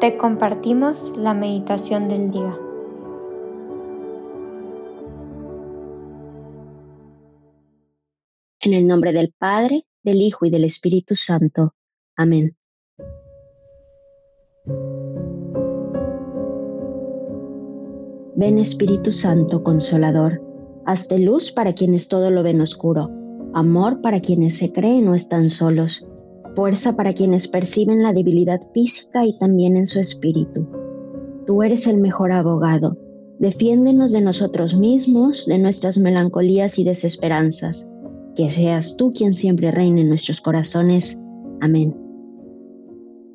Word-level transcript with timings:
te 0.00 0.18
compartimos 0.18 1.14
la 1.16 1.32
meditación 1.32 2.08
del 2.08 2.30
día. 2.30 2.58
En 8.60 8.74
el 8.74 8.86
nombre 8.86 9.12
del 9.12 9.32
Padre, 9.38 9.86
del 10.02 10.20
Hijo 10.20 10.44
y 10.44 10.50
del 10.50 10.64
Espíritu 10.64 11.14
Santo. 11.14 11.74
Amén. 12.14 12.56
Ven 18.34 18.58
Espíritu 18.58 19.12
Santo 19.12 19.64
Consolador, 19.64 20.42
hazte 20.84 21.18
luz 21.18 21.52
para 21.52 21.72
quienes 21.72 22.08
todo 22.08 22.30
lo 22.30 22.42
ven 22.42 22.60
oscuro, 22.60 23.08
amor 23.54 24.02
para 24.02 24.20
quienes 24.20 24.58
se 24.58 24.72
creen 24.72 25.06
no 25.06 25.14
están 25.14 25.48
solos 25.48 26.06
fuerza 26.56 26.96
para 26.96 27.12
quienes 27.12 27.46
perciben 27.46 28.02
la 28.02 28.14
debilidad 28.14 28.60
física 28.72 29.24
y 29.26 29.38
también 29.38 29.76
en 29.76 29.86
su 29.86 30.00
espíritu. 30.00 30.66
Tú 31.46 31.62
eres 31.62 31.86
el 31.86 31.98
mejor 31.98 32.32
abogado. 32.32 32.96
Defiéndenos 33.38 34.10
de 34.10 34.22
nosotros 34.22 34.76
mismos, 34.76 35.46
de 35.46 35.58
nuestras 35.58 35.98
melancolías 35.98 36.78
y 36.78 36.84
desesperanzas. 36.84 37.86
Que 38.34 38.50
seas 38.50 38.96
tú 38.96 39.12
quien 39.12 39.34
siempre 39.34 39.70
reine 39.70 40.00
en 40.00 40.08
nuestros 40.08 40.40
corazones. 40.40 41.20
Amén. 41.60 41.94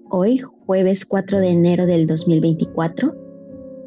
Hoy, 0.10 0.40
jueves 0.40 1.05
4 1.05 1.40
de 1.40 1.49
enero 1.49 1.85
del 1.85 2.08
2024, 2.08 3.13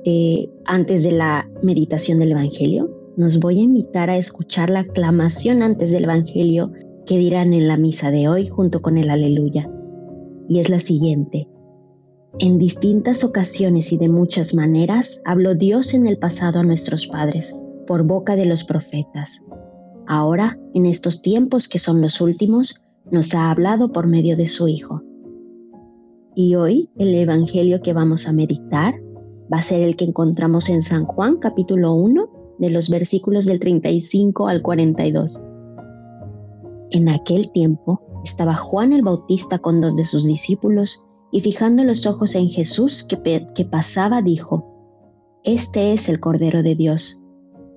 eh, 0.07 0.49
antes 0.65 1.03
de 1.03 1.13
la 1.13 1.51
meditación 1.63 2.21
del 2.21 2.33
Evangelio, 2.33 2.89
nos 3.17 3.41
voy 3.41 3.61
a 3.61 3.65
invitar 3.65 4.11
a 4.11 4.17
escuchar 4.17 4.71
la 4.71 4.81
aclamación 4.81 5.63
antes 5.63 5.91
del 5.91 6.05
Evangelio 6.05 6.73
que 7.07 7.19
dirán 7.19 7.53
en 7.53 7.69
la 7.69 7.77
misa 7.77 8.11
de 8.11 8.29
hoy 8.29 8.49
junto 8.49 8.83
con 8.83 8.97
el 8.99 9.11
aleluya. 9.11 9.71
Y 10.49 10.59
es 10.59 10.69
la 10.69 10.81
siguiente. 10.81 11.49
En 12.39 12.59
distintas 12.59 13.25
ocasiones 13.25 13.93
y 13.93 13.99
de 13.99 14.09
muchas 14.09 14.55
maneras 14.55 15.23
habló 15.25 15.55
Dios 15.55 15.95
en 15.95 16.07
el 16.07 16.19
pasado 16.19 16.61
a 16.61 16.65
nuestros 16.65 17.07
padres 17.07 17.57
por 17.87 18.05
boca 18.05 18.37
de 18.37 18.47
los 18.47 18.65
profetas. 18.65 19.45
Ahora, 20.07 20.59
en 20.75 20.87
estos 20.87 21.23
tiempos 21.23 21.69
que 21.69 21.79
son 21.79 22.01
los 22.01 22.21
últimos, 22.21 22.83
nos 23.11 23.35
ha 23.35 23.51
hablado 23.51 23.93
por 23.93 24.07
medio 24.07 24.37
de 24.37 24.49
su 24.49 24.69
Hijo. 24.69 25.03
Y 26.35 26.57
hoy 26.57 26.91
el 26.97 27.15
Evangelio 27.15 27.81
que 27.81 27.93
vamos 27.93 28.27
a 28.27 28.33
meditar 28.33 28.95
va 29.53 29.59
a 29.59 29.63
ser 29.63 29.83
el 29.83 29.97
que 29.97 30.05
encontramos 30.05 30.69
en 30.69 30.83
San 30.83 31.05
Juan 31.05 31.37
capítulo 31.37 31.95
1 31.95 32.57
de 32.59 32.71
los 32.71 32.91
versículos 32.91 33.47
del 33.47 33.61
35 33.61 34.49
al 34.49 34.63
42 34.63 35.41
en 36.91 37.09
aquel 37.09 37.51
tiempo 37.53 38.01
estaba 38.25 38.55
Juan 38.55 38.93
el 38.93 39.03
Bautista 39.03 39.59
con 39.59 39.81
dos 39.81 39.97
de 39.97 40.05
sus 40.05 40.27
discípulos 40.27 41.05
y 41.31 41.41
fijando 41.41 41.85
los 41.85 42.07
ojos 42.07 42.35
en 42.35 42.49
Jesús 42.49 43.05
que, 43.05 43.65
pasaba 43.65 44.23
dijo, 44.23 44.65
Este 45.43 45.93
es 45.93 46.09
el 46.09 46.21
Cordero 46.21 46.63
de 46.63 46.75
Dios. 46.75 47.21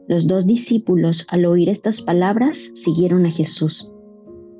Los 0.07 0.27
dos 0.27 0.45
discípulos 0.45 1.25
al 1.29 1.45
oír 1.45 1.69
estas 1.69 2.01
palabras 2.01 2.71
siguieron 2.75 3.25
a 3.25 3.31
Jesús. 3.31 3.91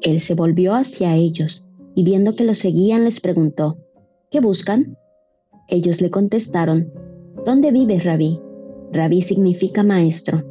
Él 0.01 0.19
se 0.19 0.33
volvió 0.35 0.73
hacia 0.73 1.15
ellos 1.15 1.67
y 1.95 2.03
viendo 2.03 2.35
que 2.35 2.43
lo 2.43 2.53
seguían 2.53 3.05
les 3.05 3.19
preguntó, 3.19 3.77
¿qué 4.29 4.39
buscan? 4.39 4.97
Ellos 5.67 6.01
le 6.01 6.09
contestaron, 6.09 6.91
¿dónde 7.45 7.71
vives, 7.71 8.03
rabí? 8.03 8.41
Rabí 8.91 9.21
significa 9.21 9.83
maestro. 9.83 10.43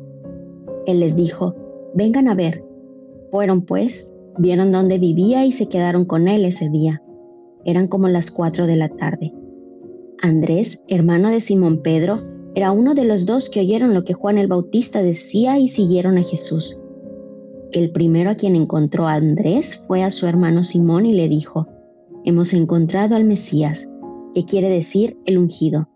Él 0.86 1.00
les 1.00 1.14
dijo, 1.14 1.54
vengan 1.94 2.28
a 2.28 2.34
ver. 2.34 2.65
Fueron 3.30 3.62
pues, 3.62 4.14
vieron 4.38 4.72
dónde 4.72 4.98
vivía 4.98 5.44
y 5.44 5.52
se 5.52 5.68
quedaron 5.68 6.04
con 6.04 6.28
él 6.28 6.44
ese 6.44 6.68
día. 6.68 7.02
Eran 7.64 7.88
como 7.88 8.08
las 8.08 8.30
cuatro 8.30 8.66
de 8.66 8.76
la 8.76 8.88
tarde. 8.88 9.32
Andrés, 10.22 10.82
hermano 10.88 11.30
de 11.30 11.40
Simón 11.40 11.82
Pedro, 11.82 12.20
era 12.54 12.72
uno 12.72 12.94
de 12.94 13.04
los 13.04 13.26
dos 13.26 13.50
que 13.50 13.60
oyeron 13.60 13.92
lo 13.92 14.04
que 14.04 14.14
Juan 14.14 14.38
el 14.38 14.46
Bautista 14.46 15.02
decía 15.02 15.58
y 15.58 15.68
siguieron 15.68 16.16
a 16.16 16.22
Jesús. 16.22 16.80
El 17.72 17.90
primero 17.90 18.30
a 18.30 18.34
quien 18.34 18.56
encontró 18.56 19.06
a 19.06 19.14
Andrés 19.14 19.84
fue 19.86 20.02
a 20.02 20.10
su 20.10 20.26
hermano 20.26 20.64
Simón 20.64 21.04
y 21.04 21.12
le 21.12 21.28
dijo, 21.28 21.68
Hemos 22.24 22.54
encontrado 22.54 23.14
al 23.14 23.24
Mesías, 23.24 23.88
que 24.34 24.44
quiere 24.44 24.70
decir 24.70 25.18
el 25.26 25.36
ungido. 25.38 25.88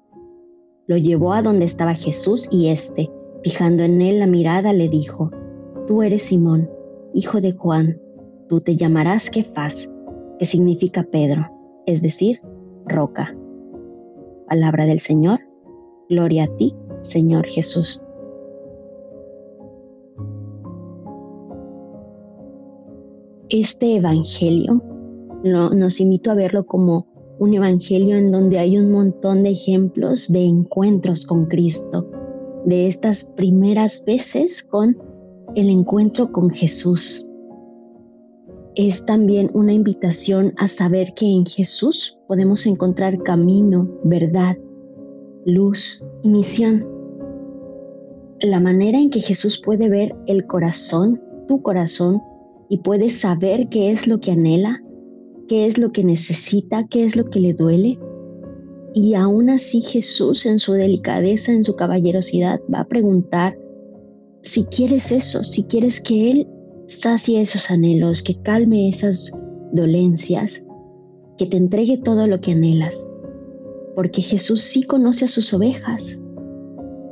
Lo 0.86 0.96
llevó 0.96 1.32
a 1.32 1.42
donde 1.42 1.64
estaba 1.64 1.94
Jesús 1.94 2.48
y 2.50 2.68
éste, 2.68 3.10
fijando 3.42 3.82
en 3.82 4.02
él 4.02 4.18
la 4.18 4.26
mirada, 4.26 4.72
le 4.72 4.88
dijo, 4.88 5.30
Tú 5.86 6.02
eres 6.02 6.24
Simón, 6.24 6.68
hijo 7.14 7.40
de 7.40 7.52
Juan, 7.52 8.00
tú 8.48 8.60
te 8.60 8.76
llamarás 8.76 9.30
Kefas, 9.30 9.90
que 10.38 10.46
significa 10.46 11.02
Pedro, 11.02 11.48
es 11.86 12.02
decir, 12.02 12.40
roca. 12.86 13.36
Palabra 14.48 14.86
del 14.86 15.00
Señor, 15.00 15.40
gloria 16.08 16.44
a 16.44 16.56
ti, 16.56 16.74
Señor 17.02 17.46
Jesús. 17.46 18.02
Este 23.48 23.96
Evangelio 23.96 24.82
nos 25.42 26.00
invito 26.00 26.30
a 26.30 26.34
verlo 26.34 26.66
como 26.66 27.06
un 27.38 27.54
Evangelio 27.54 28.16
en 28.16 28.30
donde 28.30 28.58
hay 28.58 28.78
un 28.78 28.92
montón 28.92 29.42
de 29.42 29.50
ejemplos 29.50 30.30
de 30.30 30.44
encuentros 30.44 31.26
con 31.26 31.46
Cristo, 31.46 32.08
de 32.66 32.86
estas 32.86 33.24
primeras 33.24 34.04
veces 34.04 34.62
con 34.62 34.96
el 35.54 35.68
encuentro 35.68 36.32
con 36.32 36.50
Jesús. 36.50 37.26
Es 38.76 39.04
también 39.04 39.50
una 39.52 39.72
invitación 39.72 40.54
a 40.56 40.68
saber 40.68 41.12
que 41.14 41.26
en 41.26 41.44
Jesús 41.44 42.18
podemos 42.28 42.66
encontrar 42.66 43.22
camino, 43.22 43.90
verdad, 44.04 44.56
luz 45.44 46.04
y 46.22 46.28
misión. 46.28 46.86
La 48.40 48.60
manera 48.60 48.98
en 48.98 49.10
que 49.10 49.20
Jesús 49.20 49.60
puede 49.60 49.88
ver 49.88 50.14
el 50.26 50.46
corazón, 50.46 51.20
tu 51.48 51.62
corazón, 51.62 52.22
y 52.68 52.78
puede 52.78 53.10
saber 53.10 53.68
qué 53.68 53.90
es 53.90 54.06
lo 54.06 54.20
que 54.20 54.30
anhela, 54.30 54.80
qué 55.48 55.66
es 55.66 55.76
lo 55.76 55.90
que 55.90 56.04
necesita, 56.04 56.86
qué 56.86 57.04
es 57.04 57.16
lo 57.16 57.28
que 57.28 57.40
le 57.40 57.54
duele. 57.54 57.98
Y 58.94 59.14
aún 59.14 59.50
así 59.50 59.80
Jesús 59.80 60.46
en 60.46 60.60
su 60.60 60.74
delicadeza, 60.74 61.52
en 61.52 61.64
su 61.64 61.74
caballerosidad, 61.74 62.60
va 62.72 62.80
a 62.80 62.88
preguntar 62.88 63.58
si 64.42 64.64
quieres 64.64 65.12
eso, 65.12 65.44
si 65.44 65.64
quieres 65.64 66.00
que 66.00 66.30
Él 66.30 66.48
sacie 66.86 67.40
esos 67.40 67.70
anhelos, 67.70 68.22
que 68.22 68.40
calme 68.40 68.88
esas 68.88 69.32
dolencias, 69.72 70.66
que 71.36 71.46
te 71.46 71.56
entregue 71.56 71.98
todo 71.98 72.26
lo 72.26 72.40
que 72.40 72.52
anhelas, 72.52 73.10
porque 73.94 74.22
Jesús 74.22 74.62
sí 74.62 74.82
conoce 74.82 75.26
a 75.26 75.28
sus 75.28 75.52
ovejas. 75.54 76.20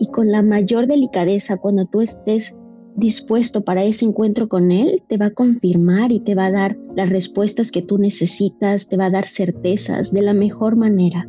Y 0.01 0.07
con 0.09 0.31
la 0.31 0.43
mayor 0.43 0.87
delicadeza, 0.87 1.57
cuando 1.57 1.87
tú 1.87 2.01
estés 2.01 2.57
dispuesto 2.97 3.63
para 3.63 3.85
ese 3.85 4.05
encuentro 4.05 4.49
con 4.49 4.71
Él, 4.71 5.03
te 5.07 5.17
va 5.17 5.27
a 5.27 5.35
confirmar 5.35 6.13
y 6.13 6.21
te 6.21 6.35
va 6.35 6.47
a 6.47 6.51
dar 6.51 6.79
las 6.97 7.11
respuestas 7.11 7.71
que 7.71 7.83
tú 7.83 7.99
necesitas, 7.99 8.89
te 8.89 8.97
va 8.97 9.07
a 9.07 9.11
dar 9.11 9.27
certezas 9.27 10.13
de 10.13 10.23
la 10.23 10.35
mejor 10.35 10.77
manera. 10.77 11.29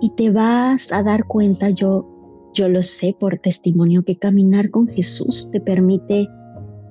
Y 0.00 0.10
te 0.14 0.30
vas 0.30 0.92
a 0.92 1.02
dar 1.02 1.26
cuenta, 1.26 1.70
yo 1.70 2.15
yo 2.56 2.70
lo 2.70 2.82
sé 2.82 3.14
por 3.18 3.36
testimonio 3.36 4.02
que 4.02 4.16
caminar 4.16 4.70
con 4.70 4.88
Jesús 4.88 5.50
te 5.52 5.60
permite 5.60 6.26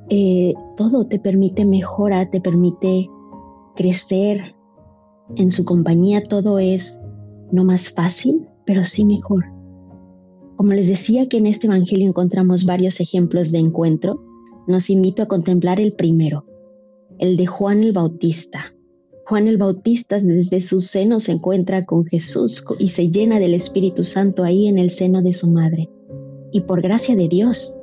eh, 0.09 0.53
todo, 0.77 1.07
te 1.07 1.17
permite 1.17 1.65
mejora, 1.65 2.29
te 2.29 2.39
permite 2.39 3.09
crecer. 3.75 4.55
En 5.35 5.49
su 5.49 5.65
compañía 5.65 6.21
todo 6.21 6.59
es 6.59 7.01
no 7.51 7.65
más 7.65 7.89
fácil, 7.89 8.47
pero 8.65 8.83
sí 8.83 9.05
mejor. 9.05 9.45
Como 10.55 10.73
les 10.73 10.87
decía 10.87 11.27
que 11.27 11.37
en 11.37 11.47
este 11.47 11.65
Evangelio 11.65 12.07
encontramos 12.07 12.65
varios 12.65 12.99
ejemplos 12.99 13.51
de 13.51 13.57
encuentro, 13.57 14.23
nos 14.67 14.91
invito 14.91 15.23
a 15.23 15.27
contemplar 15.27 15.79
el 15.79 15.93
primero, 15.93 16.45
el 17.17 17.37
de 17.37 17.47
Juan 17.47 17.83
el 17.83 17.91
Bautista. 17.91 18.74
Juan 19.27 19.47
el 19.47 19.57
Bautista 19.57 20.19
desde 20.19 20.61
su 20.61 20.81
seno 20.81 21.19
se 21.19 21.31
encuentra 21.31 21.85
con 21.85 22.05
Jesús 22.05 22.63
y 22.77 22.89
se 22.89 23.09
llena 23.09 23.39
del 23.39 23.55
Espíritu 23.55 24.03
Santo 24.03 24.43
ahí 24.43 24.67
en 24.67 24.77
el 24.77 24.91
seno 24.91 25.23
de 25.23 25.33
su 25.33 25.49
madre. 25.49 25.89
Y 26.51 26.61
por 26.61 26.83
gracia 26.83 27.15
de 27.15 27.27
Dios. 27.27 27.75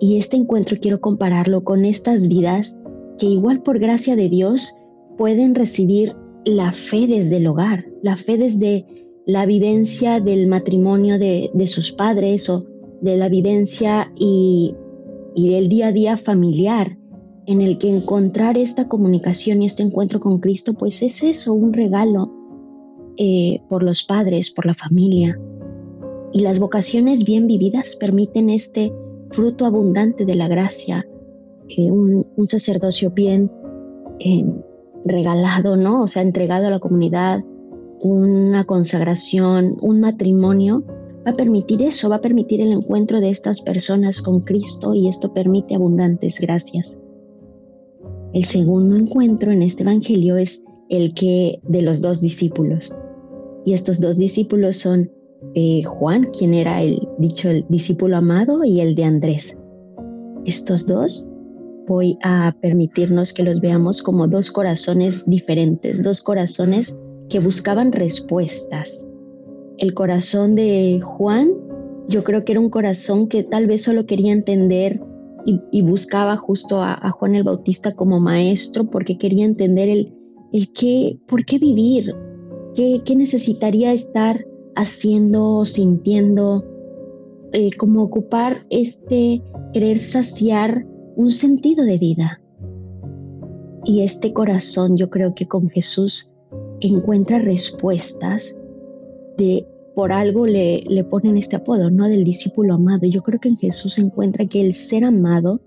Y 0.00 0.16
este 0.16 0.38
encuentro 0.38 0.78
quiero 0.80 1.02
compararlo 1.02 1.64
con 1.64 1.84
estas 1.84 2.28
vidas 2.28 2.78
que 3.18 3.26
igual 3.26 3.62
por 3.62 3.78
gracia 3.78 4.16
de 4.16 4.30
Dios 4.30 4.78
pueden 5.18 5.54
recibir 5.54 6.16
la 6.46 6.72
fe 6.72 7.06
desde 7.06 7.36
el 7.36 7.46
hogar, 7.46 7.84
la 8.02 8.16
fe 8.16 8.38
desde 8.38 8.86
la 9.26 9.44
vivencia 9.44 10.20
del 10.20 10.46
matrimonio 10.46 11.18
de, 11.18 11.50
sus 11.66 11.92
padres 11.92 12.48
o 12.48 12.64
de 13.02 13.18
la 13.18 13.28
vivencia 13.28 14.12
y, 14.16 14.74
y 15.34 15.50
del 15.50 15.68
día 15.68 15.88
a 15.88 15.92
día 15.92 16.16
familiar 16.16 16.96
en 17.46 17.60
el 17.60 17.78
que 17.78 17.88
encontrar 17.88 18.58
esta 18.58 18.88
comunicación 18.88 19.62
y 19.62 19.66
este 19.66 19.82
encuentro 19.82 20.18
con 20.18 20.40
Cristo, 20.40 20.74
pues 20.74 21.02
es 21.02 21.22
eso, 21.22 21.54
un 21.54 21.72
regalo 21.72 22.32
eh, 23.16 23.62
por 23.68 23.82
los 23.82 24.02
padres, 24.04 24.50
por 24.50 24.66
la 24.66 24.74
familia. 24.74 25.38
Y 26.32 26.40
las 26.40 26.58
vocaciones 26.58 27.24
bien 27.24 27.46
vividas 27.46 27.96
permiten 27.96 28.50
este 28.50 28.92
fruto 29.30 29.64
abundante 29.64 30.24
de 30.24 30.34
la 30.34 30.48
gracia, 30.48 31.06
eh, 31.68 31.90
un, 31.90 32.26
sacerdocio 32.46 33.10
bien 33.10 33.50
eh, 34.18 34.44
regalado, 35.04 35.76
¿no? 35.76 36.02
O 36.02 36.08
sea, 36.08 36.22
entregado 36.22 36.66
a 36.66 36.70
la 36.70 36.80
comunidad, 36.80 37.44
una 38.00 38.64
consagración, 38.64 39.76
un 39.80 40.00
matrimonio, 40.00 40.84
va 41.26 41.30
a 41.30 41.34
permitir 41.34 41.82
eso, 41.82 42.08
va 42.08 42.16
a 42.16 42.20
permitir 42.20 42.60
el 42.60 42.72
encuentro 42.72 43.20
de 43.20 43.30
estas 43.30 43.62
personas 43.62 44.20
con 44.20 44.40
Cristo 44.40 44.94
y 44.94 45.08
esto 45.08 45.32
permite 45.32 45.76
abundantes 45.76 46.40
gracias. 46.40 46.98
El 48.36 48.44
segundo 48.44 48.96
encuentro 48.96 49.50
en 49.50 49.62
este 49.62 49.82
Evangelio 49.82 50.36
es 50.36 50.62
el 50.90 51.14
que 51.14 51.58
de 51.66 51.80
los 51.80 52.02
dos 52.02 52.20
discípulos. 52.20 52.94
Y 53.64 53.72
estos 53.72 53.98
dos 53.98 54.18
discípulos 54.18 54.76
son 54.76 55.10
eh, 55.54 55.84
Juan, 55.84 56.28
quien 56.38 56.52
era 56.52 56.82
el 56.82 57.08
dicho 57.18 57.48
el 57.48 57.64
discípulo 57.70 58.18
amado, 58.18 58.62
y 58.62 58.82
el 58.82 58.94
de 58.94 59.04
Andrés. 59.04 59.56
Estos 60.44 60.84
dos 60.84 61.26
voy 61.88 62.18
a 62.22 62.54
permitirnos 62.60 63.32
que 63.32 63.42
los 63.42 63.62
veamos 63.62 64.02
como 64.02 64.28
dos 64.28 64.50
corazones 64.50 65.24
diferentes, 65.24 66.04
dos 66.04 66.20
corazones 66.20 66.94
que 67.30 67.38
buscaban 67.38 67.90
respuestas. 67.90 69.00
El 69.78 69.94
corazón 69.94 70.54
de 70.54 71.00
Juan, 71.02 71.52
yo 72.06 72.22
creo 72.22 72.44
que 72.44 72.52
era 72.52 72.60
un 72.60 72.68
corazón 72.68 73.28
que 73.28 73.44
tal 73.44 73.66
vez 73.66 73.84
solo 73.84 74.04
quería 74.04 74.34
entender 74.34 75.00
y, 75.46 75.82
buscaba 75.82 76.36
justo 76.36 76.82
a, 76.82 77.10
Juan 77.10 77.36
el 77.36 77.44
Bautista 77.44 77.94
como 77.94 78.18
maestro 78.18 78.90
porque 78.90 79.16
quería 79.16 79.44
entender 79.44 79.88
el, 79.88 80.12
el 80.52 80.72
qué, 80.72 81.18
por 81.28 81.44
qué 81.44 81.58
vivir, 81.58 82.14
qué, 82.74 83.02
qué 83.04 83.14
necesitaría 83.14 83.92
estar 83.92 84.44
haciendo, 84.74 85.64
sintiendo, 85.64 86.64
eh, 87.52 87.70
como 87.78 88.02
ocupar 88.02 88.66
este 88.70 89.42
querer 89.72 89.98
saciar 89.98 90.84
un 91.14 91.30
sentido 91.30 91.84
de 91.84 91.98
vida. 91.98 92.40
Y 93.84 94.02
este 94.02 94.32
corazón 94.32 94.96
yo 94.96 95.10
creo 95.10 95.34
que 95.34 95.46
con 95.46 95.68
Jesús 95.68 96.32
encuentra 96.80 97.38
respuestas 97.38 98.56
de 99.38 99.66
por 99.96 100.12
algo 100.12 100.46
le, 100.46 100.84
le 100.86 101.04
ponen 101.04 101.38
este 101.38 101.56
apodo, 101.56 101.90
¿no? 101.90 102.06
Del 102.06 102.22
discípulo 102.22 102.74
amado. 102.74 103.06
Yo 103.06 103.22
creo 103.22 103.40
que 103.40 103.48
en 103.48 103.56
Jesús 103.56 103.96
encuentra 103.96 104.44
que 104.44 104.60
el 104.60 104.74
ser 104.74 105.06
amado 105.06 105.62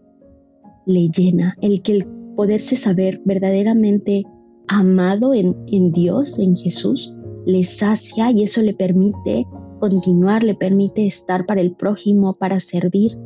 le 0.85 1.09
llena, 1.09 1.57
el 1.61 1.81
que 1.81 1.93
el 1.93 2.05
poderse 2.35 2.75
saber 2.75 3.23
verdaderamente 3.25 4.25
amado 4.67 5.33
en, 5.33 5.57
en 5.71 5.91
Dios, 5.91 6.37
en 6.37 6.55
Jesús, 6.55 7.17
le 7.47 7.63
sacia 7.63 8.29
y 8.29 8.43
eso 8.43 8.61
le 8.61 8.75
permite 8.75 9.47
continuar, 9.79 10.43
le 10.43 10.53
permite 10.53 11.07
estar 11.07 11.47
para 11.47 11.61
el 11.61 11.71
prójimo, 11.71 12.35
para 12.35 12.59
servir. 12.59 13.17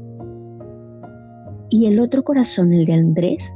Y 1.69 1.87
el 1.87 1.99
otro 1.99 2.23
corazón, 2.23 2.71
el 2.71 2.85
de 2.85 2.93
Andrés, 2.93 3.53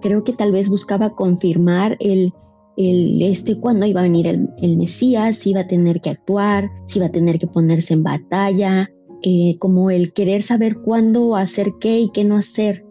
creo 0.00 0.22
que 0.22 0.32
tal 0.32 0.52
vez 0.52 0.68
buscaba 0.68 1.16
confirmar 1.16 1.96
el, 1.98 2.32
el 2.78 3.20
este 3.22 3.58
cuándo 3.58 3.86
iba 3.86 4.00
a 4.00 4.04
venir 4.04 4.26
el, 4.26 4.76
Mesías, 4.76 5.36
si 5.36 5.50
iba 5.50 5.62
a 5.62 5.66
tener 5.66 6.00
que 6.00 6.10
actuar, 6.10 6.70
si 6.86 7.00
iba 7.00 7.06
a 7.06 7.12
tener 7.12 7.40
que 7.40 7.48
ponerse 7.48 7.94
en 7.94 8.04
batalla, 8.04 8.88
eh, 9.22 9.56
como 9.58 9.90
el 9.90 10.12
querer 10.12 10.44
saber 10.44 10.78
cuándo 10.78 11.34
hacer 11.34 11.72
qué 11.80 11.98
y 11.98 12.10
qué 12.10 12.22
no 12.22 12.36
hacer. 12.36 12.86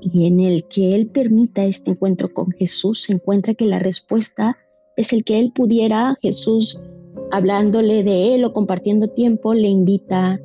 Y 0.00 0.26
en 0.26 0.40
el 0.40 0.64
que 0.64 0.94
él 0.94 1.08
permita 1.08 1.66
este 1.66 1.90
encuentro 1.90 2.30
con 2.30 2.50
Jesús, 2.52 3.02
se 3.02 3.12
encuentra 3.12 3.52
que 3.52 3.66
la 3.66 3.78
respuesta 3.78 4.56
es 4.96 5.12
el 5.12 5.22
que 5.22 5.38
él 5.38 5.52
pudiera, 5.54 6.16
Jesús 6.22 6.82
hablándole 7.30 8.02
de 8.02 8.34
él 8.34 8.44
o 8.44 8.54
compartiendo 8.54 9.08
tiempo, 9.08 9.52
le 9.52 9.68
invita 9.68 10.40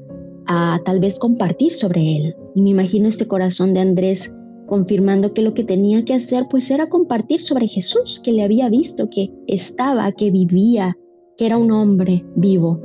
a 0.47 0.79
tal 0.83 0.99
vez 0.99 1.17
compartir 1.17 1.71
sobre 1.71 2.17
él. 2.17 2.35
Y 2.55 2.61
me 2.61 2.71
imagino 2.71 3.07
este 3.07 3.27
corazón 3.27 3.73
de 3.73 3.79
Andrés 3.79 4.33
confirmando 4.65 5.33
que 5.33 5.41
lo 5.41 5.53
que 5.53 5.63
tenía 5.63 6.03
que 6.05 6.13
hacer 6.13 6.45
pues 6.49 6.69
era 6.71 6.87
compartir 6.87 7.39
sobre 7.41 7.67
Jesús, 7.67 8.19
que 8.23 8.31
le 8.31 8.43
había 8.43 8.69
visto, 8.69 9.09
que 9.09 9.31
estaba, 9.47 10.11
que 10.11 10.31
vivía, 10.31 10.97
que 11.37 11.45
era 11.45 11.57
un 11.57 11.71
hombre 11.71 12.25
vivo. 12.35 12.81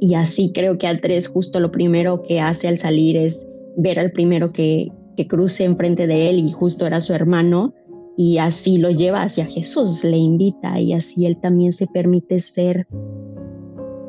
Y 0.00 0.14
así 0.14 0.52
creo 0.52 0.78
que 0.78 0.86
Andrés 0.86 1.28
justo 1.28 1.60
lo 1.60 1.70
primero 1.70 2.22
que 2.22 2.40
hace 2.40 2.68
al 2.68 2.78
salir 2.78 3.16
es 3.16 3.46
ver 3.76 3.98
al 3.98 4.12
primero 4.12 4.52
que, 4.52 4.88
que 5.16 5.26
cruce 5.26 5.64
enfrente 5.64 6.06
de 6.06 6.30
él 6.30 6.38
y 6.38 6.52
justo 6.52 6.86
era 6.86 7.00
su 7.00 7.12
hermano 7.12 7.74
y 8.16 8.38
así 8.38 8.78
lo 8.78 8.90
lleva 8.90 9.22
hacia 9.22 9.46
Jesús, 9.46 10.02
le 10.02 10.16
invita 10.16 10.80
y 10.80 10.92
así 10.92 11.26
él 11.26 11.38
también 11.38 11.72
se 11.72 11.86
permite 11.86 12.40
ser 12.40 12.88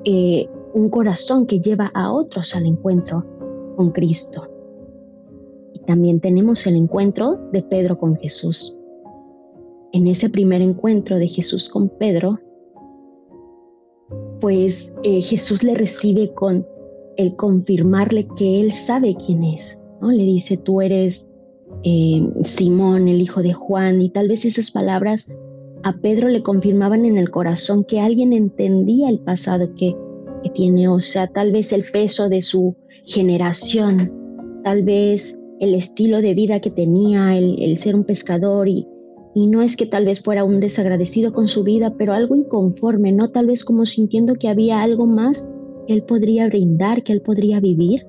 eh, 0.04 0.48
un 0.74 0.90
corazón 0.90 1.46
que 1.46 1.60
lleva 1.60 1.92
a 1.94 2.12
otros 2.12 2.56
al 2.56 2.66
encuentro 2.66 3.24
con 3.76 3.92
Cristo. 3.92 4.48
También 5.90 6.20
tenemos 6.20 6.68
el 6.68 6.76
encuentro 6.76 7.40
de 7.52 7.64
Pedro 7.64 7.98
con 7.98 8.16
Jesús. 8.16 8.78
En 9.92 10.06
ese 10.06 10.30
primer 10.30 10.62
encuentro 10.62 11.18
de 11.18 11.28
Jesús 11.28 11.68
con 11.68 11.90
Pedro, 11.90 12.38
pues 14.40 14.94
eh, 15.02 15.24
Jesús 15.24 15.64
le 15.64 15.74
recibe 15.74 16.32
con 16.36 16.64
el 17.18 17.36
confirmarle 17.36 18.28
que 18.38 18.62
él 18.62 18.72
sabe 18.72 19.16
quién 19.16 19.44
es. 19.44 19.84
¿no? 20.00 20.12
Le 20.12 20.22
dice, 20.26 20.58
tú 20.58 20.82
eres 20.82 21.28
eh, 21.84 22.22
Simón, 22.44 23.08
el 23.08 23.20
hijo 23.20 23.42
de 23.42 23.54
Juan, 23.54 24.00
y 24.00 24.12
tal 24.12 24.28
vez 24.28 24.46
esas 24.46 24.70
palabras 24.70 25.28
a 25.82 25.94
Pedro 25.94 26.28
le 26.28 26.44
confirmaban 26.44 27.04
en 27.04 27.18
el 27.18 27.32
corazón 27.32 27.84
que 27.84 28.00
alguien 28.00 28.32
entendía 28.32 29.10
el 29.10 29.22
pasado 29.22 29.74
que 29.74 29.96
que 30.44 30.52
tiene, 30.52 30.88
o 30.88 31.00
sea, 31.00 31.28
tal 31.28 31.52
vez 31.52 31.74
el 31.74 31.84
peso 31.84 32.30
de 32.30 32.42
su 32.44 32.76
generación, 33.04 34.14
tal 34.64 34.84
vez 34.84 35.39
el 35.60 35.74
estilo 35.74 36.22
de 36.22 36.34
vida 36.34 36.60
que 36.60 36.72
tenía, 36.72 37.38
el, 37.38 37.78
ser 37.78 37.96
un 37.96 38.04
pescador 38.04 38.68
y, 38.68 38.88
y 39.36 39.48
no 39.48 39.62
es 39.62 39.76
que 39.76 39.86
tal 39.86 40.06
vez 40.06 40.22
fuera 40.22 40.44
un 40.44 40.60
desagradecido 40.60 41.34
con 41.34 41.48
su 41.48 41.64
vida, 41.64 41.96
pero 41.98 42.14
algo 42.14 42.36
inconforme, 42.36 43.12
¿no? 43.12 43.30
Tal 43.30 43.48
vez 43.48 43.64
como 43.64 43.86
sintiendo 43.86 44.36
que 44.36 44.50
había 44.50 44.82
algo 44.82 45.06
más 45.06 45.48
que 45.88 45.94
él 45.94 46.04
podría 46.04 46.48
brindar, 46.48 47.04
que 47.04 47.14
él 47.14 47.22
podría 47.22 47.60
vivir. 47.60 48.06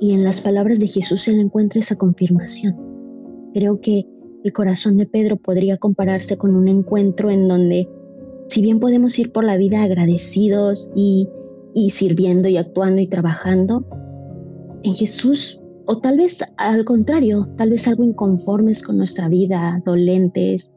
Y 0.00 0.12
en 0.12 0.24
las 0.24 0.40
palabras 0.40 0.80
de 0.80 0.88
Jesús 0.88 1.22
se 1.22 1.32
le 1.32 1.42
encuentra 1.42 1.80
esa 1.80 1.96
confirmación. 1.96 2.76
Creo 3.54 3.80
que 3.80 4.06
el 4.42 4.52
corazón 4.52 4.96
de 4.96 5.06
Pedro 5.06 5.36
podría 5.36 5.76
compararse 5.76 6.36
con 6.36 6.56
un 6.56 6.66
encuentro 6.66 7.30
en 7.30 7.46
donde 7.46 7.88
si 8.52 8.60
bien 8.60 8.80
podemos 8.80 9.18
ir 9.18 9.32
por 9.32 9.44
la 9.44 9.56
vida 9.56 9.82
agradecidos 9.82 10.90
y, 10.94 11.26
sirviendo 11.90 12.48
y 12.48 12.58
actuando 12.58 13.00
y 13.00 13.06
trabajando, 13.06 13.86
en 14.82 14.94
Jesús, 14.94 15.61
o 15.86 15.98
tal 15.98 16.18
vez 16.18 16.44
al 16.56 16.84
contrario, 16.84 17.48
tal 17.56 17.70
vez 17.70 17.88
algo 17.88 18.04
inconformes 18.04 18.82
con 18.82 18.96
nuestra 18.96 19.28
vida, 19.28 19.82
dolentes, 19.84 20.72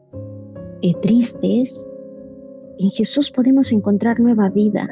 eh, 0.82 0.94
tristes, 1.00 1.86
en 2.78 2.90
Jesús 2.90 3.30
podemos 3.30 3.72
encontrar 3.72 4.20
nueva 4.20 4.50
vida. 4.50 4.88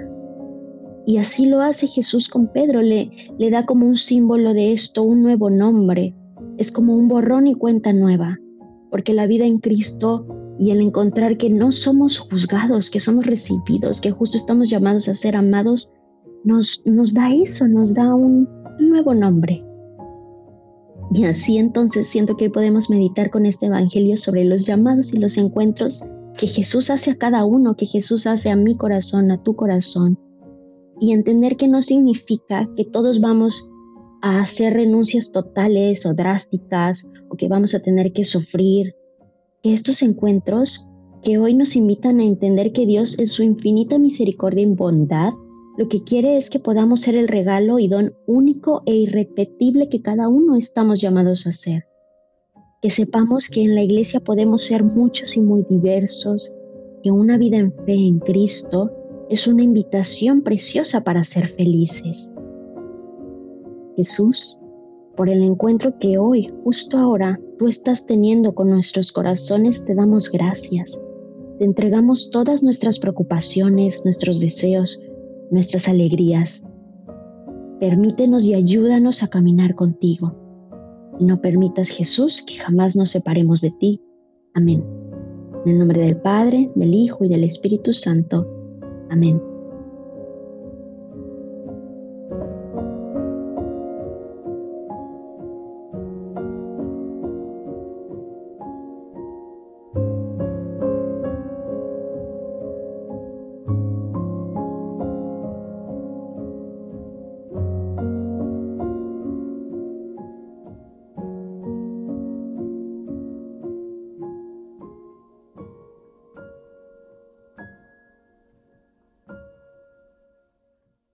Y 1.06 1.18
así 1.18 1.46
lo 1.46 1.60
hace 1.60 1.86
Jesús 1.86 2.28
con 2.28 2.50
Pedro, 2.50 2.80
le, 2.80 3.10
le 3.38 3.50
da 3.50 3.66
como 3.66 3.86
un 3.86 3.96
símbolo 3.96 4.54
de 4.54 4.72
esto, 4.72 5.02
un 5.02 5.22
nuevo 5.22 5.50
nombre. 5.50 6.14
Es 6.56 6.72
como 6.72 6.96
un 6.96 7.08
borrón 7.08 7.46
y 7.46 7.54
cuenta 7.54 7.92
nueva, 7.92 8.38
porque 8.90 9.12
la 9.12 9.26
vida 9.26 9.44
en 9.44 9.58
Cristo 9.58 10.26
y 10.58 10.70
el 10.70 10.80
encontrar 10.80 11.36
que 11.36 11.50
no 11.50 11.72
somos 11.72 12.18
juzgados, 12.18 12.90
que 12.90 13.00
somos 13.00 13.26
recibidos, 13.26 14.00
que 14.00 14.12
justo 14.12 14.38
estamos 14.38 14.70
llamados 14.70 15.08
a 15.08 15.14
ser 15.14 15.36
amados, 15.36 15.90
nos, 16.44 16.82
nos 16.86 17.12
da 17.12 17.34
eso, 17.34 17.68
nos 17.68 17.92
da 17.92 18.14
un 18.14 18.48
nuevo 18.78 19.14
nombre. 19.14 19.62
Y 21.12 21.24
así 21.24 21.58
entonces 21.58 22.06
siento 22.06 22.36
que 22.36 22.50
podemos 22.50 22.90
meditar 22.90 23.30
con 23.30 23.46
este 23.46 23.66
Evangelio 23.66 24.16
sobre 24.16 24.44
los 24.44 24.66
llamados 24.66 25.12
y 25.14 25.18
los 25.18 25.36
encuentros 25.36 26.04
que 26.36 26.46
Jesús 26.46 26.90
hace 26.90 27.12
a 27.12 27.16
cada 27.16 27.44
uno, 27.44 27.76
que 27.76 27.86
Jesús 27.86 28.26
hace 28.26 28.50
a 28.50 28.56
mi 28.56 28.76
corazón, 28.76 29.30
a 29.30 29.42
tu 29.42 29.54
corazón, 29.54 30.18
y 31.00 31.12
entender 31.12 31.56
que 31.56 31.68
no 31.68 31.82
significa 31.82 32.68
que 32.76 32.84
todos 32.84 33.20
vamos 33.20 33.70
a 34.22 34.40
hacer 34.40 34.74
renuncias 34.74 35.30
totales 35.30 36.06
o 36.06 36.14
drásticas 36.14 37.08
o 37.28 37.36
que 37.36 37.48
vamos 37.48 37.74
a 37.74 37.80
tener 37.80 38.12
que 38.12 38.24
sufrir. 38.24 38.94
Estos 39.62 40.02
encuentros 40.02 40.88
que 41.22 41.38
hoy 41.38 41.54
nos 41.54 41.76
invitan 41.76 42.20
a 42.20 42.24
entender 42.24 42.72
que 42.72 42.86
Dios 42.86 43.18
en 43.18 43.26
su 43.26 43.42
infinita 43.42 43.98
misericordia 43.98 44.62
y 44.62 44.74
bondad 44.74 45.32
lo 45.76 45.88
que 45.88 46.04
quiere 46.04 46.36
es 46.36 46.50
que 46.50 46.60
podamos 46.60 47.00
ser 47.00 47.16
el 47.16 47.28
regalo 47.28 47.78
y 47.78 47.88
don 47.88 48.14
único 48.26 48.82
e 48.86 48.94
irrepetible 48.94 49.88
que 49.88 50.02
cada 50.02 50.28
uno 50.28 50.56
estamos 50.56 51.00
llamados 51.00 51.46
a 51.46 51.52
ser. 51.52 51.86
Que 52.80 52.90
sepamos 52.90 53.48
que 53.48 53.62
en 53.62 53.74
la 53.74 53.82
iglesia 53.82 54.20
podemos 54.20 54.62
ser 54.62 54.84
muchos 54.84 55.36
y 55.36 55.40
muy 55.40 55.64
diversos, 55.68 56.54
que 57.02 57.10
una 57.10 57.38
vida 57.38 57.56
en 57.56 57.72
fe 57.72 57.94
en 57.94 58.20
Cristo 58.20 58.92
es 59.28 59.46
una 59.46 59.62
invitación 59.62 60.42
preciosa 60.42 61.02
para 61.02 61.24
ser 61.24 61.48
felices. 61.48 62.32
Jesús 63.96 64.58
por 65.16 65.28
el 65.30 65.42
encuentro 65.44 65.96
que 65.98 66.18
hoy, 66.18 66.52
justo 66.64 66.98
ahora, 66.98 67.40
tú 67.56 67.68
estás 67.68 68.04
teniendo 68.06 68.54
con 68.54 68.68
nuestros 68.70 69.12
corazones, 69.12 69.84
te 69.84 69.94
damos 69.94 70.30
gracias. 70.30 71.00
Te 71.58 71.64
entregamos 71.64 72.30
todas 72.30 72.64
nuestras 72.64 72.98
preocupaciones, 72.98 74.02
nuestros 74.04 74.40
deseos, 74.40 75.00
nuestras 75.50 75.88
alegrías. 75.88 76.64
Permítenos 77.80 78.44
y 78.44 78.54
ayúdanos 78.54 79.22
a 79.22 79.28
caminar 79.28 79.74
contigo. 79.74 80.40
no 81.20 81.40
permitas, 81.40 81.90
Jesús, 81.90 82.42
que 82.42 82.56
jamás 82.56 82.96
nos 82.96 83.10
separemos 83.10 83.60
de 83.60 83.70
ti. 83.70 84.02
Amén. 84.54 84.84
En 85.64 85.72
el 85.72 85.78
nombre 85.78 86.02
del 86.02 86.16
Padre, 86.16 86.70
del 86.74 86.92
Hijo 86.92 87.24
y 87.24 87.28
del 87.28 87.44
Espíritu 87.44 87.92
Santo. 87.92 88.46
Amén. 89.10 89.40